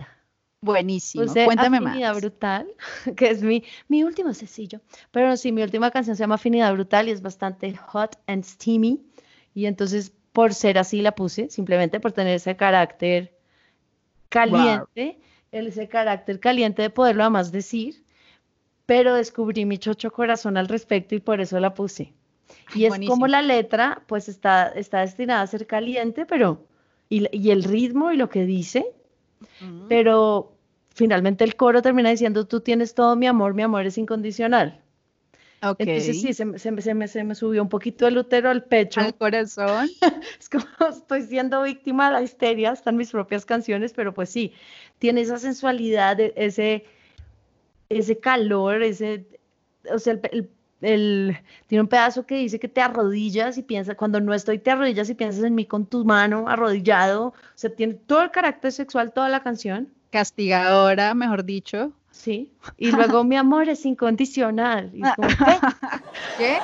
[0.60, 1.24] Buenísimo.
[1.24, 2.20] Puse Cuéntame Afinidad más.
[2.20, 2.66] Brutal,
[3.16, 4.80] que es mi, mi último sencillo.
[5.10, 9.00] Pero sí, mi última canción se llama Afinidad Brutal y es bastante hot and steamy.
[9.54, 13.34] Y entonces, por ser así, la puse, simplemente por tener ese carácter
[14.28, 15.18] caliente,
[15.52, 18.04] ese carácter caliente de poderlo además decir.
[18.84, 22.12] Pero descubrí mi chocho corazón al respecto y por eso la puse.
[22.74, 23.14] Y es Buenísimo.
[23.14, 26.64] como la letra, pues está, está destinada a ser caliente, pero.
[27.08, 28.92] Y, y el ritmo y lo que dice,
[29.60, 29.86] Mm.
[29.88, 30.52] pero
[30.94, 34.80] finalmente el coro termina diciendo, tú tienes todo mi amor, mi amor es incondicional.
[35.62, 35.76] Ok.
[35.80, 38.64] Entonces sí, se, me- se se me, se me subió un poquito el útero al
[38.64, 39.00] pecho.
[39.00, 39.88] Al corazón.
[40.40, 44.52] Es como estoy siendo víctima de la histeria, están mis propias canciones, pero pues sí,
[44.98, 46.84] tiene esa sensualidad, e- ese,
[47.88, 49.26] ese calor, ese,
[49.92, 51.36] o sea, el, el- el-
[51.66, 55.08] tiene un pedazo que dice que te arrodillas y piensas, cuando no estoy te arrodillas
[55.10, 59.12] y piensas en mí con tu mano arrodillado, o sea, tiene todo el carácter sexual,
[59.12, 59.88] toda la canción.
[60.10, 61.92] Castigadora, mejor dicho.
[62.10, 64.90] Sí, y luego mi amor es incondicional.
[64.94, 65.34] Y es como, ¿qué?
[66.38, 66.56] ¿Qué?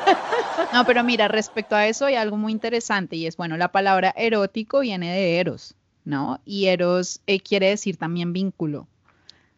[0.72, 4.14] No, pero mira, respecto a eso hay algo muy interesante y es, bueno, la palabra
[4.16, 5.74] erótico viene de eros,
[6.06, 6.40] ¿no?
[6.46, 8.86] Y eros eh, quiere decir también vínculo.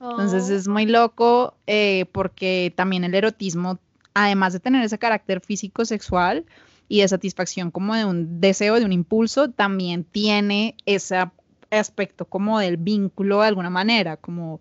[0.01, 3.79] Entonces Oh, es muy loco eh, porque también el erotismo,
[4.15, 6.47] además de tener ese carácter físico sexual
[6.89, 11.25] y de satisfacción como de un deseo, de un impulso, también tiene ese
[11.71, 14.61] aspecto como del vínculo de alguna manera, como,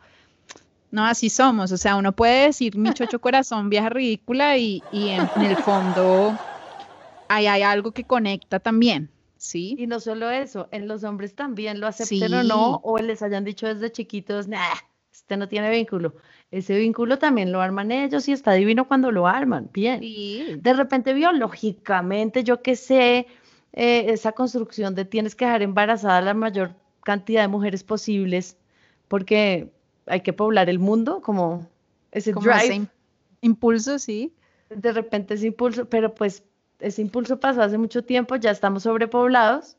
[0.90, 5.10] no, así somos, o sea, uno puede decir mi chocho corazón, vieja ridícula y, y
[5.10, 6.36] en, en el fondo
[7.28, 9.76] ahí hay algo que conecta también, ¿sí?
[9.78, 13.44] Y no solo eso, en los hombres también lo acepten o no, o les hayan
[13.44, 14.74] dicho desde chiquitos, nah,
[15.12, 16.16] este no tiene vínculo.
[16.54, 20.02] Ese vínculo también lo arman ellos y está divino cuando lo arman, bien.
[20.02, 20.60] Sí.
[20.62, 23.26] De repente, biológicamente, yo que sé,
[23.74, 28.56] eh, esa construcción de tienes que dejar embarazada a la mayor cantidad de mujeres posibles,
[29.08, 29.72] porque
[30.06, 31.68] hay que poblar el mundo, como
[32.12, 32.88] ese Como ese drive, im-
[33.42, 34.32] impulso, sí.
[34.70, 36.44] de repente ese impulso, pero pues
[36.80, 39.76] ese impulso pasó hace mucho tiempo, ya estamos sobrepoblados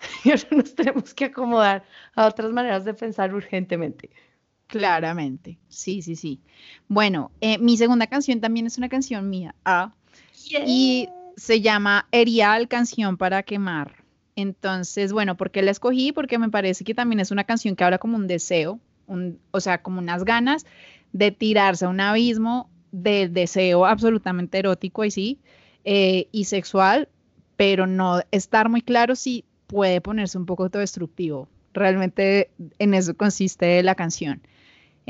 [0.24, 4.10] y ahora nos tenemos que acomodar a otras maneras de pensar urgentemente.
[4.68, 6.40] Claramente, sí, sí, sí.
[6.88, 9.92] Bueno, eh, mi segunda canción también es una canción mía, ah,
[10.66, 14.04] y se llama Erial, canción para quemar.
[14.36, 16.12] Entonces, bueno, ¿por qué la escogí?
[16.12, 19.60] Porque me parece que también es una canción que habla como un deseo, un, o
[19.60, 20.66] sea, como unas ganas
[21.12, 25.38] de tirarse a un abismo del deseo absolutamente erótico y sí,
[25.84, 27.08] eh, y sexual,
[27.56, 31.48] pero no estar muy claro si puede ponerse un poco autodestructivo.
[31.72, 34.42] Realmente en eso consiste la canción.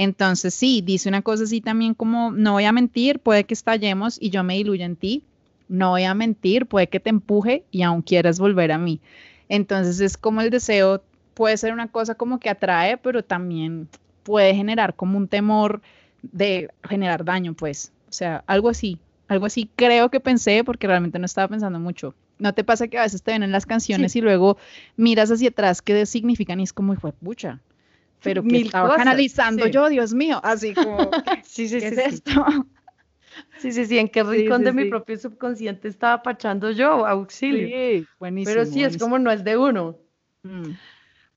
[0.00, 4.16] Entonces, sí, dice una cosa así también como, no voy a mentir, puede que estallemos
[4.22, 5.24] y yo me diluya en ti,
[5.68, 9.00] no voy a mentir, puede que te empuje y aún quieras volver a mí.
[9.48, 11.02] Entonces es como el deseo
[11.34, 13.88] puede ser una cosa como que atrae, pero también
[14.22, 15.82] puede generar como un temor
[16.22, 17.90] de generar daño, pues.
[18.08, 22.14] O sea, algo así, algo así creo que pensé porque realmente no estaba pensando mucho.
[22.38, 24.58] ¿No te pasa que a veces te ven en las canciones y luego
[24.96, 27.58] miras hacia atrás qué significan y es como, hijo de pucha?
[28.22, 29.70] Pero que Mil estaba cosas, canalizando sí.
[29.70, 31.10] yo, Dios mío, así como,
[31.42, 32.02] Sí, sí, ¿qué sí, es sí.
[32.04, 32.32] esto?
[33.58, 37.68] Sí, sí, sí, en qué rincón de mi propio subconsciente estaba pachando yo, auxilio.
[37.68, 38.52] Sí, buenísimo.
[38.54, 38.98] Pero sí, es buenísimo.
[38.98, 39.96] como no es de uno.
[40.42, 40.72] Mm,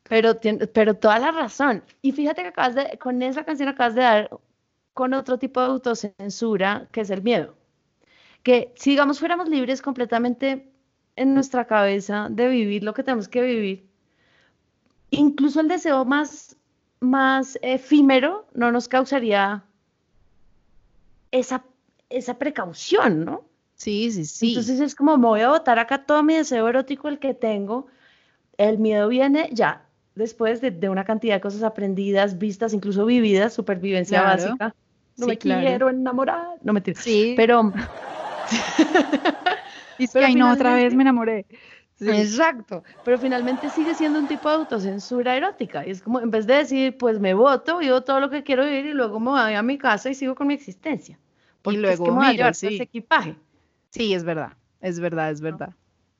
[0.09, 0.39] Pero,
[0.73, 1.83] pero toda la razón.
[2.01, 4.29] Y fíjate que acabas de, con esa canción acabas de dar
[4.93, 7.55] con otro tipo de autocensura, que es el miedo.
[8.43, 10.71] Que si digamos fuéramos libres completamente
[11.15, 13.89] en nuestra cabeza de vivir lo que tenemos que vivir,
[15.11, 16.57] incluso el deseo más,
[17.01, 19.63] más efímero no nos causaría
[21.31, 21.63] esa,
[22.09, 23.45] esa precaución, ¿no?
[23.75, 24.49] Sí, sí, sí.
[24.49, 27.87] Entonces es como, me voy a botar acá todo mi deseo erótico, el que tengo.
[28.57, 33.53] El miedo viene ya después de, de una cantidad de cosas aprendidas, vistas, incluso vividas,
[33.53, 34.43] supervivencia Claro.
[34.43, 34.75] básica.
[35.17, 35.67] No Sí, me claro.
[35.67, 36.57] quiero enamorar.
[36.63, 37.71] No me sí, Pero,
[39.97, 41.45] es que, ay, no, otra vez me enamoré.
[42.01, 42.09] Sí.
[42.09, 42.83] exacto.
[43.05, 45.85] Pero finalmente sigue siendo un tipo de autocensura erótica.
[45.85, 48.65] Y es como, en vez de decir, pues me voto, vivo todo lo que quiero
[48.65, 51.19] vivir y luego me voy a mi casa y sigo con mi existencia.
[51.61, 52.73] Porque es luego que me voy a llevar sí.
[52.73, 53.35] ese equipaje.
[53.91, 55.75] Sí, es verdad, es verdad, es verdad.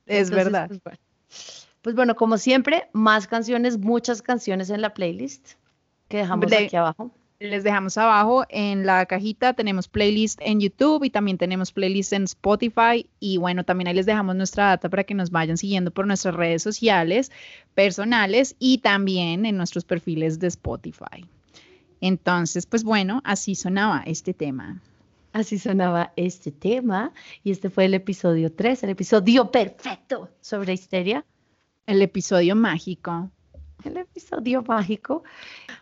[0.06, 0.68] Es Entonces, verdad.
[0.68, 1.00] pues, bueno.
[1.82, 5.54] Pues bueno, como siempre, más canciones, muchas canciones en la playlist
[6.10, 7.10] que dejamos aquí abajo.
[7.42, 12.26] Les dejamos abajo en la cajita, tenemos playlist en YouTube y también tenemos playlist en
[12.26, 13.08] Spotify.
[13.20, 16.36] Y bueno, también ahí les dejamos nuestra data para que nos vayan siguiendo por nuestras
[16.36, 17.32] redes sociales
[17.74, 21.26] personales y también en nuestros perfiles de Spotify.
[22.00, 24.80] Entonces, pues bueno, así sonaba este tema.
[25.34, 27.12] Así sonaba este tema
[27.44, 31.26] y este fue el episodio 3, el episodio perfecto sobre histeria,
[31.88, 33.32] El episodio mágico.
[33.84, 35.24] el episodio mágico.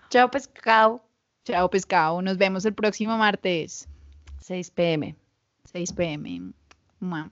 [0.10, 1.04] Chao pescado,
[1.50, 3.90] Chao pescado, nos vemos el próximo martes,
[4.38, 5.16] 6 pm.
[5.64, 6.54] 6 pm.
[7.00, 7.32] Mua.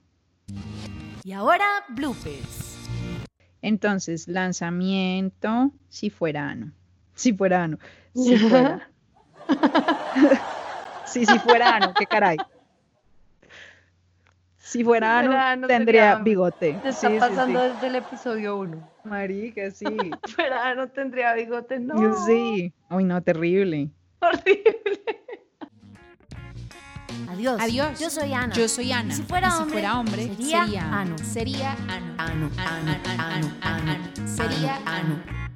[1.22, 2.78] Y ahora, bloopers.
[3.62, 6.72] Entonces, lanzamiento, si fuera ano.
[7.14, 7.78] Si fuera ano.
[8.12, 8.90] Si fuera.
[11.06, 12.38] sí, si fuera ano, qué caray.
[14.56, 16.72] Si fuera ano, fuera ano, tendría bigote.
[16.82, 17.68] Te está sí, pasando sí.
[17.72, 18.90] desde el episodio 1.
[19.04, 19.86] Marica, sí.
[20.34, 22.26] Fuera no tendría bigote, no.
[22.26, 22.72] Sí.
[22.88, 23.92] Ay, no, terrible.
[24.20, 25.00] Horrible.
[27.28, 27.60] Adiós.
[27.60, 28.00] Adiós.
[28.00, 28.54] Yo soy Ana.
[28.54, 29.12] Yo soy Ana.
[29.12, 31.18] Y si fuera Y hombre, hombre, sería sería ano.
[31.18, 32.14] Sería ano.
[32.18, 34.26] Ano, ano, ano, ano, ano.
[34.26, 35.47] Sería ano, ano.